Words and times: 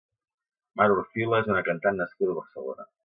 Mar 0.79 0.87
Orfila 0.95 1.41
és 1.45 1.49
una 1.53 1.63
cantant 1.69 2.01
nascuda 2.01 2.35
a 2.35 2.39
Barcelona. 2.41 2.89